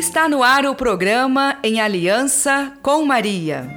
Está 0.00 0.30
no 0.30 0.42
ar 0.42 0.64
o 0.64 0.74
programa 0.74 1.58
Em 1.62 1.78
Aliança 1.78 2.72
com 2.80 3.04
Maria. 3.04 3.68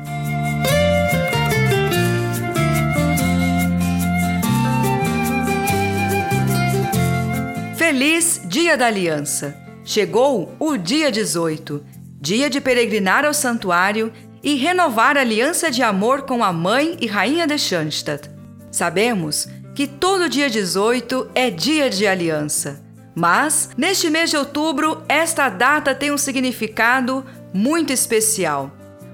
Feliz 7.76 8.42
Dia 8.46 8.78
da 8.78 8.86
Aliança! 8.86 9.54
Chegou 9.84 10.56
o 10.58 10.78
dia 10.78 11.12
18, 11.12 11.84
dia 12.22 12.50
de 12.50 12.62
peregrinar 12.62 13.26
ao 13.26 13.34
santuário 13.34 14.10
e 14.42 14.56
renovar 14.56 15.18
a 15.18 15.22
aliança 15.22 15.70
de 15.70 15.84
amor 15.84 16.22
com 16.22 16.42
a 16.42 16.54
mãe 16.54 16.96
e 17.02 17.06
rainha 17.06 17.46
de 17.46 17.58
Schanstatt. 17.58 18.30
Sabemos 18.72 19.50
que 19.76 19.86
todo 19.86 20.30
dia 20.30 20.50
18 20.50 21.32
é 21.36 21.50
dia 21.50 21.90
de 21.90 22.08
aliança. 22.08 22.83
Mas, 23.16 23.70
neste 23.78 24.10
mês 24.10 24.30
de 24.30 24.38
outubro, 24.38 25.04
esta 25.08 25.50
data 25.50 25.94
tem 25.94 26.12
um 26.12 26.18
significado 26.18 27.26
muito 27.54 27.94
especial, 27.94 28.72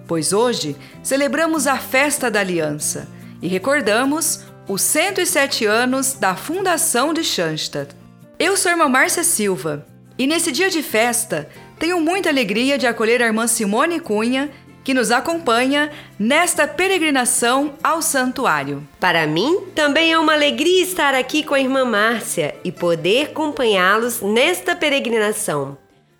pois 0.08 0.32
hoje 0.32 0.76
celebramos 1.04 1.68
a 1.68 1.78
festa 1.78 2.32
da 2.32 2.40
aliança 2.40 3.08
e 3.42 3.48
recordamos 3.48 4.46
os 4.68 4.82
107 4.82 5.66
anos 5.66 6.14
da 6.14 6.36
fundação 6.36 7.14
de 7.14 7.24
Schanstatt. 7.24 7.94
Eu 8.38 8.56
sou 8.56 8.70
a 8.70 8.74
irmã 8.74 8.88
Márcia 8.88 9.24
Silva 9.24 9.86
e 10.18 10.26
nesse 10.26 10.52
dia 10.52 10.70
de 10.70 10.82
festa 10.82 11.50
tenho 11.78 12.00
muita 12.00 12.30
alegria 12.30 12.78
de 12.78 12.88
acolher 12.88 13.22
a 13.22 13.26
irmã 13.26 13.48
Simone 13.48 14.00
Cunha 14.00 14.50
que 14.90 14.94
nos 14.96 15.12
acompanha 15.12 15.92
nesta 16.18 16.68
peregrinação 16.68 17.76
ao 17.84 18.02
santuário. 18.02 18.82
Para 19.00 19.28
mim, 19.28 19.66
também 19.76 20.12
é 20.12 20.18
uma 20.18 20.34
alegria 20.34 20.82
estar 20.82 21.14
aqui 21.14 21.44
com 21.44 21.54
a 21.54 21.60
irmã 21.60 21.86
Márcia 21.86 22.56
e 22.64 22.72
poder 22.72 23.28
acompanhá-los 23.28 24.20
nesta 24.20 24.76
peregrinação. 24.76 25.78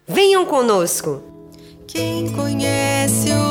Venham 0.08 0.46
conosco! 0.46 1.24
Quem 1.88 2.32
conhece 2.32 3.32
o 3.32 3.49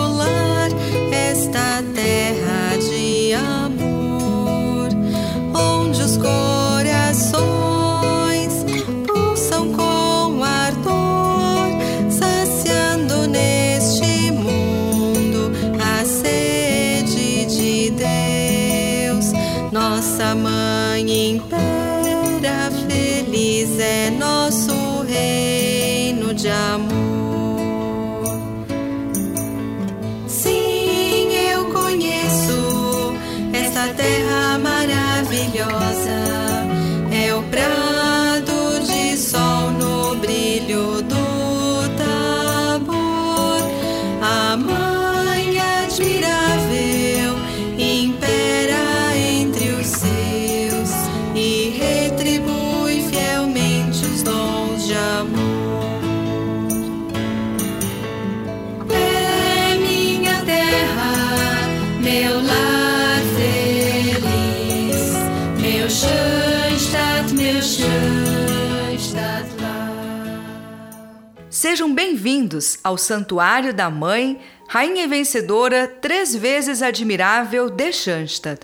Sejam 71.89 71.95
bem-vindos 71.95 72.79
ao 72.85 72.99
Santuário 72.99 73.73
da 73.73 73.89
Mãe, 73.89 74.39
Rainha 74.69 75.09
Vencedora, 75.09 75.89
três 75.89 76.37
vezes 76.37 76.83
admirável 76.83 77.71
de 77.71 77.91
Schanstatt. 77.93 78.61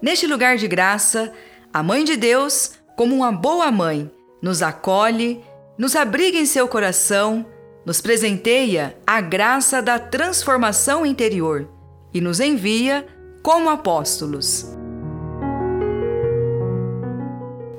Neste 0.00 0.28
lugar 0.28 0.56
de 0.56 0.68
graça, 0.68 1.32
a 1.74 1.82
Mãe 1.82 2.04
de 2.04 2.16
Deus, 2.16 2.74
como 2.96 3.16
uma 3.16 3.32
boa 3.32 3.72
mãe, 3.72 4.08
nos 4.40 4.62
acolhe, 4.62 5.42
nos 5.76 5.96
abriga 5.96 6.38
em 6.38 6.46
seu 6.46 6.68
coração, 6.68 7.44
nos 7.84 8.00
presenteia 8.00 8.96
a 9.04 9.20
graça 9.20 9.82
da 9.82 9.98
transformação 9.98 11.04
interior 11.04 11.68
e 12.14 12.20
nos 12.20 12.38
envia 12.38 13.04
como 13.42 13.68
apóstolos. 13.68 14.64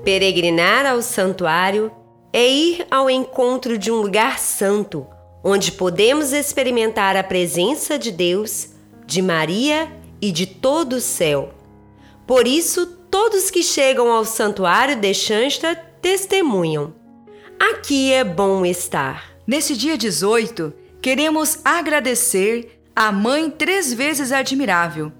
Peregrinar 0.03 0.85
ao 0.85 1.01
santuário 1.01 1.89
é 2.33 2.49
ir 2.49 2.87
ao 2.89 3.07
encontro 3.11 3.77
de 3.77 3.91
um 3.91 4.01
lugar 4.01 4.39
santo, 4.39 5.05
onde 5.43 5.71
podemos 5.71 6.33
experimentar 6.33 7.15
a 7.15 7.23
presença 7.23 7.99
de 7.99 8.11
Deus, 8.11 8.69
de 9.05 9.21
Maria 9.21 9.91
e 10.19 10.31
de 10.31 10.47
todo 10.47 10.93
o 10.93 11.01
céu. 11.01 11.53
Por 12.25 12.47
isso, 12.47 12.87
todos 13.11 13.51
que 13.51 13.61
chegam 13.61 14.11
ao 14.11 14.25
santuário 14.25 14.95
de 14.95 15.13
Shansta 15.13 15.75
testemunham. 16.01 16.95
Aqui 17.59 18.11
é 18.11 18.23
bom 18.23 18.65
estar. 18.65 19.31
Nesse 19.45 19.77
dia 19.77 19.95
18, 19.95 20.73
queremos 21.01 21.59
agradecer 21.63 22.81
à 22.95 23.11
Mãe 23.11 23.49
três 23.51 23.93
vezes 23.93 24.31
admirável 24.31 25.11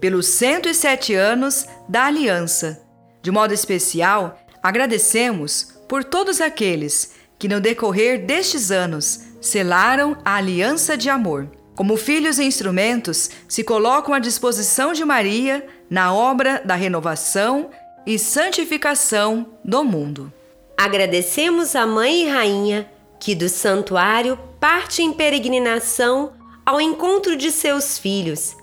pelos 0.00 0.26
107 0.26 1.14
anos 1.14 1.66
da 1.88 2.06
Aliança. 2.06 2.82
De 3.20 3.30
modo 3.30 3.52
especial, 3.52 4.38
agradecemos 4.62 5.71
por 5.92 6.04
todos 6.04 6.40
aqueles 6.40 7.12
que, 7.38 7.46
no 7.46 7.60
decorrer 7.60 8.24
destes 8.24 8.70
anos, 8.70 9.24
selaram 9.42 10.16
a 10.24 10.36
aliança 10.36 10.96
de 10.96 11.10
amor. 11.10 11.50
Como 11.74 11.98
filhos 11.98 12.38
e 12.38 12.44
instrumentos, 12.44 13.28
se 13.46 13.62
colocam 13.62 14.14
à 14.14 14.18
disposição 14.18 14.94
de 14.94 15.04
Maria 15.04 15.66
na 15.90 16.14
obra 16.14 16.62
da 16.64 16.74
renovação 16.74 17.68
e 18.06 18.18
santificação 18.18 19.46
do 19.62 19.84
mundo. 19.84 20.32
Agradecemos 20.78 21.76
a 21.76 21.86
Mãe 21.86 22.22
e 22.22 22.26
Rainha 22.26 22.90
que 23.20 23.34
do 23.34 23.50
santuário 23.50 24.38
parte 24.58 25.02
em 25.02 25.12
peregrinação 25.12 26.32
ao 26.64 26.80
encontro 26.80 27.36
de 27.36 27.52
seus 27.52 27.98
filhos 27.98 28.56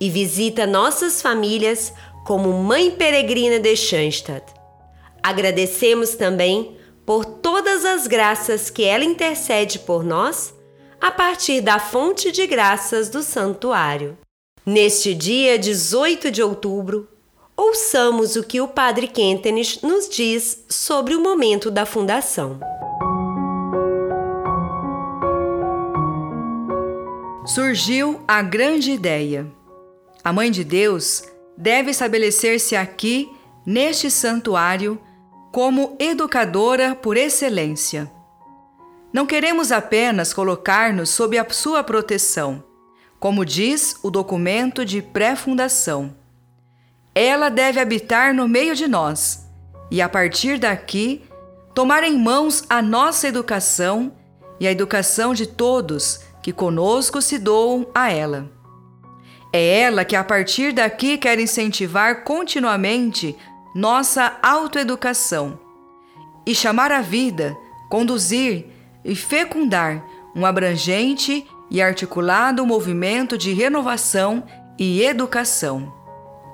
e 0.00 0.10
visita 0.10 0.66
nossas 0.66 1.22
famílias 1.22 1.92
como 2.26 2.52
Mãe 2.52 2.90
Peregrina 2.90 3.60
de 3.60 3.76
Schanstatt. 3.76 4.61
Agradecemos 5.22 6.14
também 6.14 6.76
por 7.06 7.24
todas 7.24 7.84
as 7.84 8.06
graças 8.06 8.70
que 8.70 8.84
ela 8.84 9.04
intercede 9.04 9.78
por 9.78 10.02
nós 10.02 10.54
a 11.00 11.10
partir 11.10 11.60
da 11.60 11.78
fonte 11.78 12.30
de 12.30 12.46
graças 12.46 13.08
do 13.08 13.22
santuário. 13.22 14.16
Neste 14.64 15.14
dia 15.14 15.58
18 15.58 16.30
de 16.30 16.42
outubro, 16.42 17.08
ouçamos 17.56 18.36
o 18.36 18.44
que 18.44 18.60
o 18.60 18.68
Padre 18.68 19.08
Kentenich 19.08 19.84
nos 19.84 20.08
diz 20.08 20.64
sobre 20.68 21.14
o 21.16 21.20
momento 21.20 21.70
da 21.70 21.84
fundação. 21.84 22.60
Surgiu 27.44 28.22
a 28.26 28.40
grande 28.40 28.92
ideia. 28.92 29.46
A 30.22 30.32
Mãe 30.32 30.48
de 30.48 30.62
Deus 30.62 31.24
deve 31.58 31.90
estabelecer-se 31.90 32.76
aqui, 32.76 33.28
neste 33.66 34.08
santuário, 34.08 35.00
como 35.52 35.94
educadora 35.98 36.94
por 36.94 37.14
excelência. 37.14 38.10
Não 39.12 39.26
queremos 39.26 39.70
apenas 39.70 40.32
colocar-nos 40.32 41.10
sob 41.10 41.38
a 41.38 41.46
sua 41.50 41.84
proteção, 41.84 42.64
como 43.20 43.44
diz 43.44 43.96
o 44.02 44.10
documento 44.10 44.82
de 44.82 45.02
pré-fundação. 45.02 46.16
Ela 47.14 47.50
deve 47.50 47.78
habitar 47.78 48.32
no 48.32 48.48
meio 48.48 48.74
de 48.74 48.88
nós 48.88 49.46
e, 49.90 50.00
a 50.00 50.08
partir 50.08 50.58
daqui, 50.58 51.22
tomar 51.74 52.02
em 52.02 52.18
mãos 52.18 52.64
a 52.70 52.80
nossa 52.80 53.28
educação 53.28 54.10
e 54.58 54.66
a 54.66 54.72
educação 54.72 55.34
de 55.34 55.46
todos 55.46 56.20
que 56.42 56.50
conosco 56.50 57.20
se 57.20 57.38
doam 57.38 57.86
a 57.94 58.10
ela. 58.10 58.50
É 59.52 59.80
ela 59.80 60.02
que, 60.02 60.16
a 60.16 60.24
partir 60.24 60.72
daqui, 60.72 61.18
quer 61.18 61.38
incentivar 61.38 62.24
continuamente 62.24 63.36
nossa 63.74 64.38
autoeducação 64.42 65.58
e 66.46 66.54
chamar 66.54 66.92
a 66.92 67.00
vida, 67.00 67.56
conduzir 67.88 68.66
e 69.04 69.14
fecundar 69.14 70.04
um 70.34 70.44
abrangente 70.44 71.46
e 71.70 71.80
articulado 71.80 72.66
movimento 72.66 73.38
de 73.38 73.52
renovação 73.52 74.44
e 74.78 75.02
educação. 75.02 75.92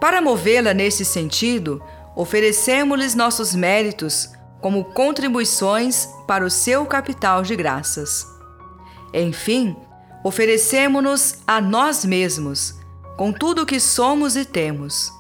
Para 0.01 0.21
movê-la 0.21 0.73
nesse 0.73 1.05
sentido, 1.05 1.83
oferecemos-lhes 2.15 3.15
nossos 3.15 3.55
méritos 3.55 4.31
como 4.61 4.85
contribuições 4.85 6.09
para 6.27 6.45
o 6.45 6.51
seu 6.51 6.87
capital 6.87 7.43
de 7.43 7.57
graças. 7.57 8.27
Enfim, 9.13 9.77
oferecemos-nos 10.25 11.39
a 11.47 11.61
nós 11.61 12.05
mesmos, 12.05 12.75
com 13.17 13.33
tudo 13.33 13.63
o 13.63 13.67
que 13.67 13.81
somos 13.81 14.37
e 14.37 14.45
temos. 14.45 15.13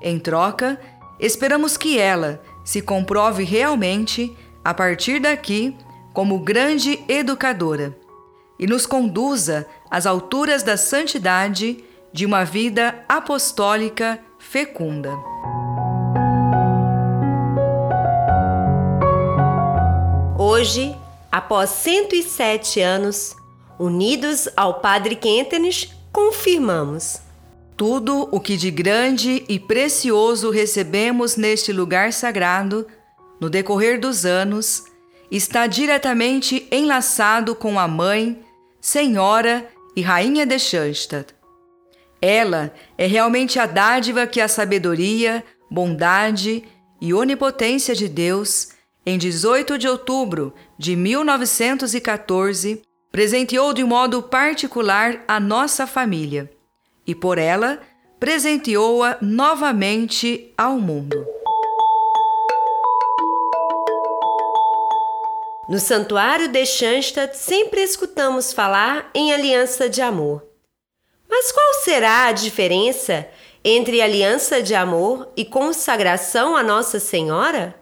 Em 0.00 0.18
troca, 0.18 0.78
esperamos 1.22 1.76
que 1.76 1.98
ela 1.98 2.42
se 2.64 2.82
comprove 2.82 3.44
realmente, 3.44 4.36
a 4.64 4.74
partir 4.74 5.20
daqui, 5.20 5.76
como 6.12 6.40
grande 6.40 7.02
educadora 7.08 7.96
e 8.58 8.66
nos 8.66 8.86
conduza 8.86 9.66
às 9.90 10.06
alturas 10.06 10.62
da 10.62 10.76
santidade 10.76 11.82
de 12.12 12.26
uma 12.26 12.44
vida 12.44 13.04
apostólica 13.08 14.18
fecunda. 14.38 15.10
Hoje, 20.38 20.94
após 21.30 21.70
107 21.70 22.80
anos, 22.80 23.34
unidos 23.78 24.48
ao 24.56 24.80
Padre 24.80 25.16
Quentenes, 25.16 25.88
confirmamos. 26.12 27.20
Tudo 27.84 28.28
o 28.30 28.38
que 28.38 28.56
de 28.56 28.70
grande 28.70 29.44
e 29.48 29.58
precioso 29.58 30.50
recebemos 30.50 31.34
neste 31.36 31.72
lugar 31.72 32.12
sagrado, 32.12 32.86
no 33.40 33.50
decorrer 33.50 33.98
dos 33.98 34.24
anos, 34.24 34.84
está 35.32 35.66
diretamente 35.66 36.68
enlaçado 36.70 37.56
com 37.56 37.80
a 37.80 37.88
Mãe, 37.88 38.40
Senhora 38.80 39.68
e 39.96 40.00
Rainha 40.00 40.46
de 40.46 40.60
Schanstatt. 40.60 41.34
Ela 42.20 42.72
é 42.96 43.08
realmente 43.08 43.58
a 43.58 43.66
dádiva 43.66 44.28
que 44.28 44.40
a 44.40 44.46
sabedoria, 44.46 45.42
bondade 45.68 46.62
e 47.00 47.12
onipotência 47.12 47.96
de 47.96 48.08
Deus, 48.08 48.68
em 49.04 49.18
18 49.18 49.76
de 49.76 49.88
outubro 49.88 50.54
de 50.78 50.94
1914, 50.94 52.80
presenteou 53.10 53.72
de 53.72 53.82
modo 53.82 54.22
particular 54.22 55.24
a 55.26 55.40
nossa 55.40 55.84
família 55.84 56.48
e, 57.06 57.14
por 57.14 57.38
ela, 57.38 57.80
presenteou-a 58.18 59.18
novamente 59.20 60.52
ao 60.56 60.78
mundo. 60.78 61.26
No 65.68 65.78
Santuário 65.78 66.48
de 66.48 66.66
Schanstatt 66.66 67.36
sempre 67.36 67.82
escutamos 67.82 68.52
falar 68.52 69.10
em 69.14 69.32
aliança 69.32 69.88
de 69.88 70.02
amor. 70.02 70.44
Mas 71.28 71.50
qual 71.50 71.74
será 71.82 72.26
a 72.26 72.32
diferença 72.32 73.26
entre 73.64 74.02
aliança 74.02 74.60
de 74.60 74.74
amor 74.74 75.32
e 75.36 75.44
consagração 75.44 76.54
a 76.54 76.62
Nossa 76.62 77.00
Senhora? 77.00 77.74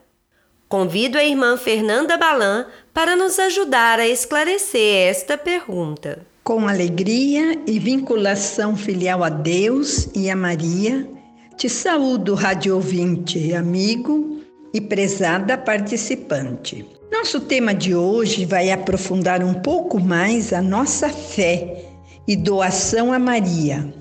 Convido 0.68 1.18
a 1.18 1.24
irmã 1.24 1.56
Fernanda 1.56 2.16
Balan 2.16 2.66
para 2.94 3.16
nos 3.16 3.40
ajudar 3.40 3.98
a 3.98 4.06
esclarecer 4.06 5.08
esta 5.08 5.36
pergunta. 5.36 6.24
Com 6.42 6.66
alegria 6.66 7.60
e 7.66 7.78
vinculação 7.78 8.74
filial 8.74 9.22
a 9.22 9.28
Deus 9.28 10.08
e 10.14 10.30
a 10.30 10.34
Maria, 10.34 11.08
te 11.56 11.68
saúdo, 11.68 12.34
rádio 12.34 12.74
ouvinte, 12.74 13.52
amigo 13.52 14.40
e 14.72 14.80
prezada 14.80 15.58
participante. 15.58 16.86
Nosso 17.12 17.40
tema 17.40 17.74
de 17.74 17.94
hoje 17.94 18.46
vai 18.46 18.70
aprofundar 18.70 19.44
um 19.44 19.52
pouco 19.52 20.00
mais 20.00 20.52
a 20.52 20.62
nossa 20.62 21.10
fé 21.10 21.84
e 22.26 22.34
doação 22.34 23.12
a 23.12 23.18
Maria, 23.18 23.92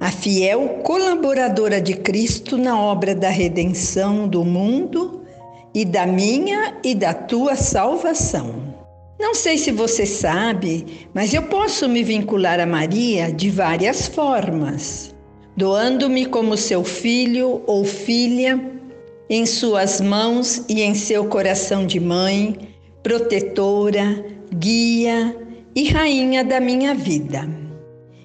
a 0.00 0.10
fiel 0.10 0.80
colaboradora 0.82 1.78
de 1.78 1.94
Cristo 1.94 2.56
na 2.56 2.76
obra 2.80 3.14
da 3.14 3.28
redenção 3.28 4.26
do 4.26 4.42
mundo 4.44 5.22
e 5.74 5.84
da 5.84 6.06
minha 6.06 6.78
e 6.82 6.94
da 6.94 7.12
tua 7.12 7.54
salvação. 7.54 8.71
Não 9.18 9.34
sei 9.34 9.56
se 9.56 9.70
você 9.70 10.04
sabe, 10.04 11.08
mas 11.14 11.32
eu 11.32 11.42
posso 11.44 11.88
me 11.88 12.02
vincular 12.02 12.58
a 12.58 12.66
Maria 12.66 13.32
de 13.32 13.50
várias 13.50 14.08
formas, 14.08 15.14
doando-me 15.56 16.26
como 16.26 16.56
seu 16.56 16.82
filho 16.82 17.62
ou 17.66 17.84
filha 17.84 18.60
em 19.30 19.46
suas 19.46 20.00
mãos 20.00 20.64
e 20.68 20.82
em 20.82 20.94
seu 20.94 21.26
coração 21.26 21.86
de 21.86 22.00
mãe, 22.00 22.74
protetora, 23.02 24.24
guia 24.54 25.36
e 25.74 25.88
rainha 25.88 26.44
da 26.44 26.60
minha 26.60 26.94
vida. 26.94 27.48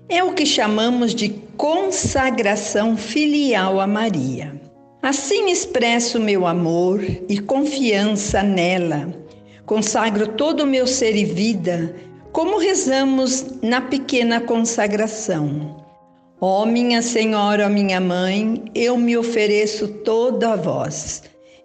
É 0.10 0.24
o 0.24 0.34
que 0.34 0.46
chamamos 0.46 1.14
de 1.14 1.30
consagração 1.58 2.96
filial 2.96 3.80
a 3.80 3.88
Maria. 3.88 4.60
Assim 5.02 5.50
expresso 5.50 6.20
meu 6.20 6.46
amor 6.46 7.02
e 7.30 7.40
confiança 7.40 8.44
nela. 8.44 9.27
Consagro 9.68 10.30
todo 10.30 10.64
o 10.64 10.66
meu 10.66 10.88
ser 10.88 11.14
e 11.14 11.26
vida, 11.26 11.94
como 12.32 12.58
rezamos 12.58 13.46
na 13.62 13.82
pequena 13.82 14.40
consagração. 14.40 15.84
Ó 16.40 16.66
minha 16.66 17.02
Senhora, 17.02 17.66
ó 17.66 17.70
minha 17.70 18.00
Mãe, 18.00 18.64
eu 18.74 18.96
me 18.96 19.18
ofereço 19.18 19.90
toda 19.90 20.54
a 20.54 20.56
vós, 20.56 21.24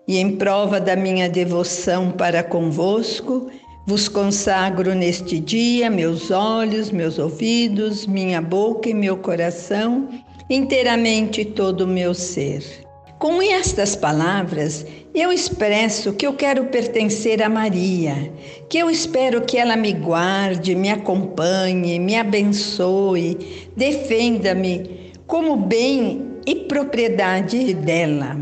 e 0.08 0.18
em 0.18 0.34
prova 0.34 0.80
da 0.80 0.96
minha 0.96 1.28
devoção 1.28 2.10
para 2.10 2.42
convosco, 2.42 3.48
vos 3.86 4.08
consagro 4.08 4.96
neste 4.96 5.38
dia 5.38 5.88
meus 5.88 6.32
olhos, 6.32 6.90
meus 6.90 7.20
ouvidos, 7.20 8.04
minha 8.04 8.42
boca 8.42 8.88
e 8.88 8.94
meu 8.94 9.16
coração, 9.16 10.08
inteiramente 10.50 11.44
todo 11.44 11.82
o 11.82 11.86
meu 11.86 12.14
ser. 12.14 12.82
Com 13.22 13.40
estas 13.40 13.94
palavras, 13.94 14.84
eu 15.14 15.32
expresso 15.32 16.12
que 16.12 16.26
eu 16.26 16.32
quero 16.32 16.64
pertencer 16.64 17.40
a 17.40 17.48
Maria, 17.48 18.32
que 18.68 18.76
eu 18.76 18.90
espero 18.90 19.42
que 19.42 19.56
ela 19.56 19.76
me 19.76 19.92
guarde, 19.92 20.74
me 20.74 20.90
acompanhe, 20.90 22.00
me 22.00 22.16
abençoe, 22.16 23.70
defenda-me 23.76 25.12
como 25.24 25.54
bem 25.54 26.32
e 26.44 26.56
propriedade 26.66 27.72
dela. 27.74 28.36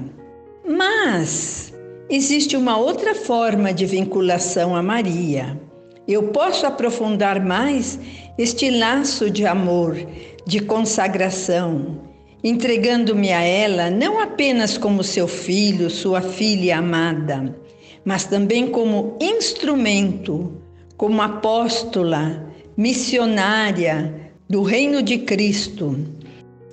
Mas 0.66 1.74
existe 2.08 2.56
uma 2.56 2.78
outra 2.78 3.14
forma 3.14 3.74
de 3.74 3.84
vinculação 3.84 4.74
a 4.74 4.82
Maria. 4.82 5.60
Eu 6.08 6.28
posso 6.28 6.64
aprofundar 6.64 7.44
mais 7.44 8.00
este 8.38 8.70
laço 8.70 9.28
de 9.28 9.44
amor, 9.44 9.94
de 10.46 10.60
consagração, 10.60 12.08
entregando-me 12.42 13.32
a 13.32 13.42
ela 13.42 13.90
não 13.90 14.20
apenas 14.20 14.78
como 14.78 15.04
seu 15.04 15.28
filho, 15.28 15.90
sua 15.90 16.20
filha 16.20 16.78
amada, 16.78 17.54
mas 18.04 18.24
também 18.24 18.68
como 18.68 19.16
instrumento, 19.20 20.60
como 20.96 21.20
apóstola, 21.20 22.50
missionária 22.76 24.32
do 24.48 24.62
Reino 24.62 25.02
de 25.02 25.18
Cristo, 25.18 25.96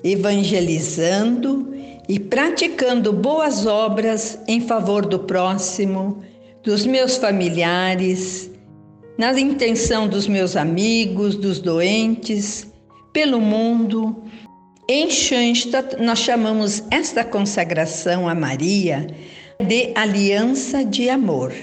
evangelizando 0.04 1.74
e 2.08 2.20
praticando 2.20 3.12
boas 3.12 3.66
obras 3.66 4.40
em 4.48 4.62
favor 4.62 5.06
do 5.06 5.20
próximo, 5.20 6.24
dos 6.64 6.86
meus 6.86 7.18
familiares, 7.18 8.50
na 9.18 9.38
intenção 9.40 10.08
dos 10.08 10.28
meus 10.28 10.56
amigos, 10.56 11.36
dos 11.36 11.60
doentes, 11.60 12.68
pelo 13.12 13.42
mundo. 13.42 14.24
Em 14.89 15.10
Schanstatt, 15.10 15.98
nós 16.01 16.20
chamamos 16.20 16.82
esta 16.89 17.22
consagração 17.22 18.25
a 18.29 18.34
Maria 18.34 19.06
de 19.60 19.91
aliança 19.94 20.86
de 20.86 21.10
amor. 21.10 21.53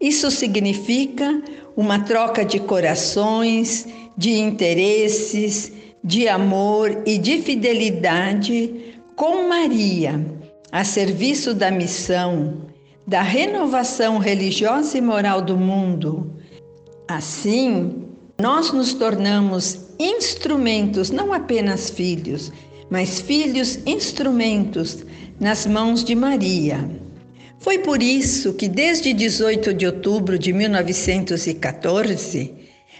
Isso 0.00 0.28
significa 0.28 1.40
uma 1.76 2.00
troca 2.00 2.44
de 2.44 2.58
corações, 2.58 3.86
de 4.16 4.32
interesses, 4.32 5.72
de 6.02 6.26
amor 6.26 7.04
e 7.06 7.16
de 7.16 7.40
fidelidade 7.40 8.98
com 9.14 9.46
Maria, 9.48 10.20
a 10.72 10.82
serviço 10.82 11.54
da 11.54 11.70
missão, 11.70 12.66
da 13.06 13.22
renovação 13.22 14.18
religiosa 14.18 14.98
e 14.98 15.00
moral 15.00 15.42
do 15.42 15.56
mundo. 15.56 16.36
Assim, 17.06 18.02
nós 18.40 18.72
nos 18.72 18.94
tornamos 18.94 19.91
instrumentos, 20.04 21.10
não 21.10 21.32
apenas 21.32 21.90
filhos, 21.90 22.52
mas 22.90 23.20
filhos 23.20 23.78
instrumentos 23.86 25.04
nas 25.40 25.66
mãos 25.66 26.04
de 26.04 26.14
Maria. 26.14 26.88
Foi 27.58 27.78
por 27.78 28.02
isso 28.02 28.52
que, 28.54 28.68
desde 28.68 29.12
18 29.12 29.72
de 29.72 29.86
outubro 29.86 30.38
de 30.38 30.52
1914, 30.52 32.52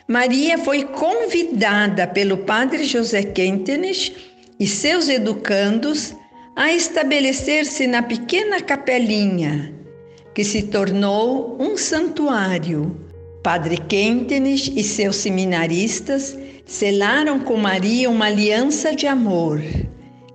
Maria 0.09 0.59
foi 0.59 0.85
convidada 0.85 2.06
pelo 2.06 2.38
padre 2.38 2.85
José 2.85 3.23
Quentenich 3.23 4.14
e 4.59 4.66
seus 4.66 5.09
educandos 5.09 6.14
a 6.54 6.73
estabelecer-se 6.73 7.87
na 7.87 8.02
pequena 8.02 8.61
capelinha, 8.61 9.75
que 10.35 10.44
se 10.44 10.62
tornou 10.62 11.56
um 11.61 11.76
santuário. 11.76 12.97
Padre 13.42 13.76
Quentenes 13.76 14.70
e 14.72 14.84
seus 14.84 15.16
seminaristas 15.16 16.38
selaram 16.64 17.40
com 17.40 17.56
Maria 17.56 18.08
uma 18.08 18.26
aliança 18.26 18.94
de 18.94 19.06
amor, 19.06 19.61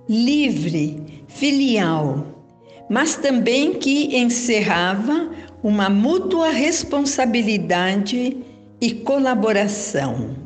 livre, 0.06 1.24
filial, 1.26 2.26
mas 2.90 3.16
também 3.16 3.74
que 3.74 4.14
encerrava 4.14 5.30
uma 5.62 5.88
mútua 5.88 6.50
responsabilidade 6.50 8.36
e 8.78 8.92
colaboração. 8.92 10.36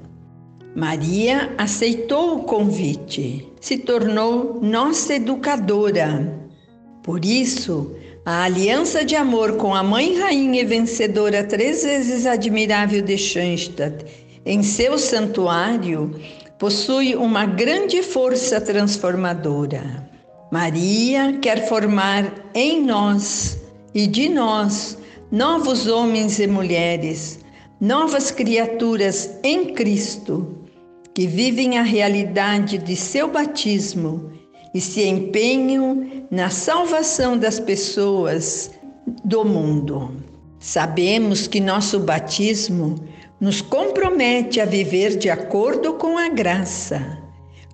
Maria 0.74 1.52
aceitou 1.58 2.36
o 2.36 2.42
convite, 2.44 3.44
se 3.60 3.78
tornou 3.78 4.60
nossa 4.62 5.14
educadora. 5.14 6.40
Por 7.02 7.24
isso, 7.24 7.94
a 8.24 8.44
aliança 8.44 9.04
de 9.04 9.16
amor 9.16 9.56
com 9.56 9.74
a 9.74 9.82
mãe 9.82 10.16
rainha 10.16 10.60
e 10.60 10.64
vencedora 10.64 11.42
três 11.42 11.82
vezes 11.82 12.24
admirável 12.24 13.02
de 13.02 13.18
Schanstatt 13.18 14.04
em 14.46 14.62
seu 14.62 14.96
santuário 14.96 16.20
possui 16.56 17.16
uma 17.16 17.44
grande 17.44 18.00
força 18.00 18.60
transformadora. 18.60 20.08
Maria 20.52 21.36
quer 21.42 21.68
formar 21.68 22.32
em 22.54 22.80
nós 22.84 23.60
e 23.92 24.06
de 24.06 24.28
nós 24.28 24.96
novos 25.30 25.88
homens 25.88 26.38
e 26.38 26.46
mulheres, 26.46 27.40
novas 27.80 28.30
criaturas 28.30 29.30
em 29.42 29.74
Cristo, 29.74 30.58
que 31.12 31.26
vivem 31.26 31.78
a 31.78 31.82
realidade 31.82 32.78
de 32.78 32.94
seu 32.94 33.28
batismo 33.28 34.30
e 34.74 34.80
se 34.80 35.06
empenham 35.06 36.24
na 36.30 36.50
salvação 36.50 37.36
das 37.36 37.60
pessoas 37.60 38.70
do 39.24 39.44
mundo. 39.44 40.16
Sabemos 40.58 41.46
que 41.46 41.60
nosso 41.60 42.00
batismo 42.00 42.94
nos 43.40 43.60
compromete 43.60 44.60
a 44.60 44.64
viver 44.64 45.16
de 45.16 45.28
acordo 45.28 45.94
com 45.94 46.16
a 46.16 46.28
graça, 46.28 47.18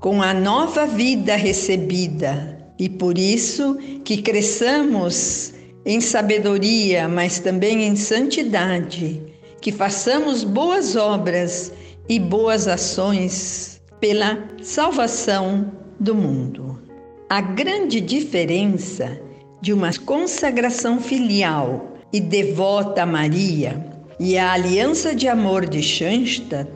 com 0.00 0.22
a 0.22 0.32
nova 0.32 0.86
vida 0.86 1.36
recebida, 1.36 2.58
e 2.78 2.88
por 2.88 3.18
isso 3.18 3.76
que 4.04 4.22
cresçamos 4.22 5.52
em 5.84 6.00
sabedoria, 6.00 7.08
mas 7.08 7.38
também 7.38 7.84
em 7.84 7.96
santidade, 7.96 9.22
que 9.60 9.72
façamos 9.72 10.44
boas 10.44 10.96
obras 10.96 11.72
e 12.08 12.18
boas 12.18 12.66
ações 12.66 13.80
pela 14.00 14.48
salvação 14.62 15.72
do 15.98 16.14
mundo. 16.14 16.87
A 17.30 17.42
grande 17.42 18.00
diferença 18.00 19.20
de 19.60 19.70
uma 19.70 19.90
consagração 20.06 20.98
filial 20.98 21.98
e 22.10 22.20
devota 22.20 23.02
a 23.02 23.06
Maria 23.06 23.84
e 24.18 24.38
a 24.38 24.52
aliança 24.52 25.14
de 25.14 25.28
amor 25.28 25.66
de 25.66 25.82
Schanstatt 25.82 26.70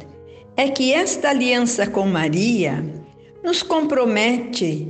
é 0.54 0.68
que 0.68 0.92
esta 0.92 1.30
aliança 1.30 1.86
com 1.86 2.06
Maria 2.06 2.84
nos 3.42 3.62
compromete 3.62 4.86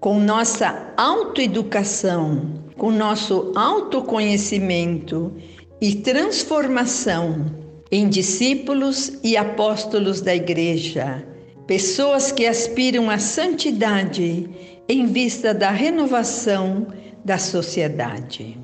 com 0.00 0.18
nossa 0.18 0.92
autoeducação, 0.96 2.64
com 2.76 2.90
nosso 2.90 3.52
autoconhecimento 3.54 5.32
e 5.80 5.94
transformação 5.94 7.46
em 7.88 8.08
discípulos 8.08 9.12
e 9.22 9.36
apóstolos 9.36 10.20
da 10.20 10.34
Igreja, 10.34 11.24
pessoas 11.68 12.32
que 12.32 12.44
aspiram 12.48 13.08
à 13.08 13.18
santidade 13.18 14.73
em 14.88 15.06
vista 15.06 15.54
da 15.54 15.70
renovação 15.70 16.86
da 17.24 17.38
sociedade. 17.38 18.58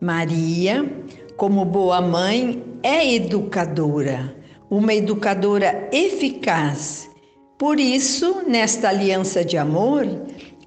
Maria, 0.00 0.90
como 1.36 1.64
boa 1.64 2.00
mãe, 2.00 2.62
é 2.82 3.14
educadora, 3.14 4.34
uma 4.70 4.94
educadora 4.94 5.88
eficaz. 5.92 7.08
Por 7.58 7.78
isso, 7.78 8.42
nesta 8.46 8.88
aliança 8.88 9.44
de 9.44 9.56
amor, 9.56 10.06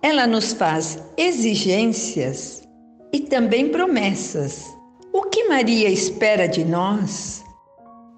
ela 0.01 0.27
nos 0.27 0.53
faz 0.53 1.03
exigências 1.17 2.63
e 3.11 3.19
também 3.19 3.69
promessas. 3.69 4.65
O 5.11 5.23
que 5.23 5.47
Maria 5.47 5.89
espera 5.89 6.47
de 6.47 6.63
nós? 6.63 7.43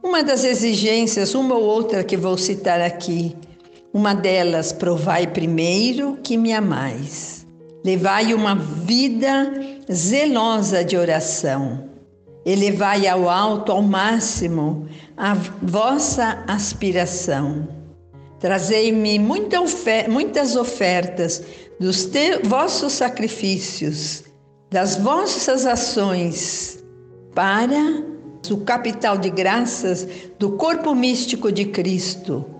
Uma 0.03 0.23
das 0.23 0.43
exigências, 0.43 1.33
uma 1.33 1.55
ou 1.55 1.63
outra 1.63 2.03
que 2.03 2.15
vou 2.15 2.37
citar 2.37 2.79
aqui, 2.79 3.35
uma 3.95 4.13
delas, 4.13 4.73
provai 4.73 5.25
primeiro 5.25 6.17
que 6.21 6.35
me 6.35 6.51
amais. 6.51 7.47
Levai 7.81 8.33
uma 8.33 8.53
vida 8.53 9.49
zelosa 9.89 10.83
de 10.83 10.97
oração. 10.97 11.89
Elevai 12.45 13.07
ao 13.07 13.29
alto, 13.29 13.71
ao 13.71 13.81
máximo, 13.81 14.85
a 15.15 15.33
vossa 15.61 16.43
aspiração. 16.45 17.69
Trazei-me 18.37 19.17
muita 19.17 19.61
ofer 19.61 20.09
muitas 20.09 20.57
ofertas 20.57 21.41
dos 21.79 22.09
vossos 22.43 22.91
sacrifícios, 22.91 24.25
das 24.69 24.97
vossas 24.97 25.65
ações, 25.65 26.83
para 27.33 28.03
o 28.51 28.57
capital 28.57 29.17
de 29.17 29.29
graças 29.29 30.05
do 30.37 30.51
corpo 30.57 30.93
místico 30.93 31.49
de 31.49 31.63
Cristo 31.63 32.54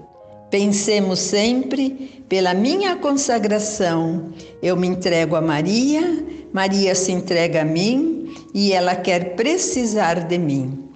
Pensemos 0.56 1.20
sempre 1.20 2.24
pela 2.30 2.54
minha 2.54 2.96
consagração. 2.96 4.32
Eu 4.64 4.78
me 4.78 4.88
entrego 4.88 5.36
a 5.36 5.42
Maria, 5.42 6.26
Maria 6.54 6.96
se 6.96 7.12
entrega 7.12 7.64
a 7.64 7.66
mim 7.66 8.34
e 8.54 8.72
ela 8.72 8.96
quer 8.96 9.36
precisar 9.36 10.14
de 10.14 10.38
mim. 10.38 10.92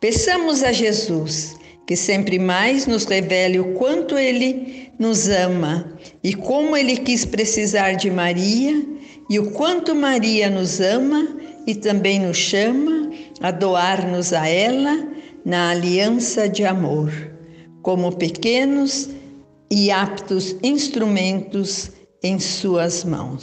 Peçamos 0.00 0.64
a 0.64 0.72
Jesus 0.72 1.54
que 1.86 1.94
sempre 1.94 2.40
mais 2.40 2.84
nos 2.88 3.04
revele 3.04 3.60
o 3.60 3.74
quanto 3.74 4.18
ele 4.18 4.90
nos 4.98 5.28
ama 5.28 5.96
e 6.24 6.34
como 6.34 6.76
ele 6.76 6.96
quis 6.96 7.24
precisar 7.24 7.92
de 7.92 8.10
Maria 8.10 8.84
e 9.30 9.38
o 9.38 9.52
quanto 9.52 9.94
Maria 9.94 10.50
nos 10.50 10.80
ama 10.80 11.36
e 11.68 11.76
também 11.76 12.18
nos 12.18 12.36
chama 12.36 13.12
a 13.40 13.52
doar-nos 13.52 14.32
a 14.32 14.48
ela 14.48 15.06
na 15.44 15.70
aliança 15.70 16.48
de 16.48 16.64
amor 16.64 17.31
como 17.82 18.16
pequenos 18.16 19.10
e 19.70 19.90
aptos 19.90 20.56
instrumentos 20.62 21.90
em 22.22 22.38
suas 22.38 23.04
mãos. 23.04 23.42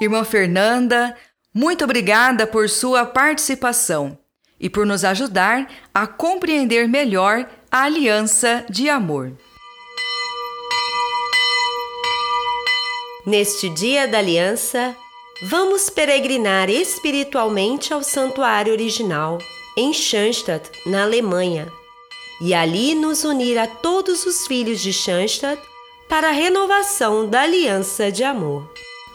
Irmã 0.00 0.24
Fernanda, 0.24 1.16
muito 1.52 1.84
obrigada 1.84 2.46
por 2.46 2.68
sua 2.68 3.04
participação 3.04 4.18
e 4.58 4.68
por 4.70 4.86
nos 4.86 5.04
ajudar 5.04 5.68
a 5.92 6.06
compreender 6.06 6.88
melhor 6.88 7.48
a 7.70 7.82
aliança 7.82 8.64
de 8.68 8.88
amor. 8.88 9.32
Neste 13.26 13.68
dia 13.70 14.06
da 14.06 14.18
aliança, 14.18 14.94
vamos 15.44 15.88
peregrinar 15.88 16.68
espiritualmente 16.68 17.92
ao 17.92 18.02
santuário 18.02 18.72
original 18.72 19.38
em 19.76 19.92
Schanstatt, 19.92 20.70
na 20.86 21.02
Alemanha, 21.02 21.70
e 22.40 22.52
ali 22.54 22.94
nos 22.94 23.24
unir 23.24 23.58
a 23.58 23.66
todos 23.66 24.26
os 24.26 24.46
filhos 24.46 24.80
de 24.80 24.92
Schanstatt 24.92 25.60
para 26.08 26.28
a 26.28 26.32
renovação 26.32 27.28
da 27.28 27.42
aliança 27.42 28.10
de 28.12 28.22
amor. 28.22 28.70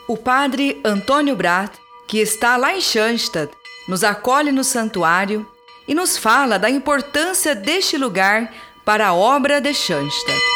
O 0.08 0.18
padre 0.18 0.82
Antônio 0.84 1.36
Brat, 1.36 1.72
que 2.08 2.18
está 2.18 2.58
lá 2.58 2.76
em 2.76 2.82
Schanstatt, 2.82 3.54
nos 3.88 4.04
acolhe 4.04 4.52
no 4.52 4.64
santuário 4.64 5.48
e 5.88 5.94
nos 5.94 6.18
fala 6.18 6.58
da 6.58 6.70
importância 6.70 7.56
deste 7.56 7.98
lugar 7.98 8.54
para 8.84 9.08
a 9.08 9.14
obra 9.14 9.62
de 9.62 9.74
Schanstatt. 9.74 10.49